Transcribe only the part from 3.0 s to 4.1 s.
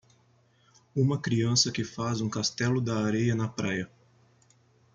areia na praia.